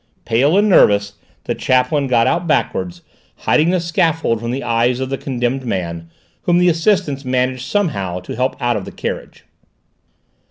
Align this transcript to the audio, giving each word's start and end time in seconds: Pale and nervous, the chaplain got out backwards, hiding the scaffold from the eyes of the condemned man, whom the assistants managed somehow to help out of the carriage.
Pale 0.25 0.57
and 0.57 0.67
nervous, 0.67 1.13
the 1.43 1.53
chaplain 1.53 2.07
got 2.07 2.25
out 2.25 2.47
backwards, 2.47 3.03
hiding 3.45 3.69
the 3.69 3.79
scaffold 3.79 4.39
from 4.39 4.49
the 4.49 4.63
eyes 4.63 4.99
of 4.99 5.11
the 5.11 5.15
condemned 5.19 5.63
man, 5.63 6.09
whom 6.41 6.57
the 6.57 6.69
assistants 6.69 7.23
managed 7.23 7.65
somehow 7.67 8.19
to 8.21 8.35
help 8.35 8.59
out 8.59 8.75
of 8.75 8.85
the 8.85 8.91
carriage. 8.91 9.43